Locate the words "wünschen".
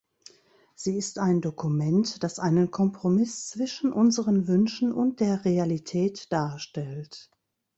4.47-4.91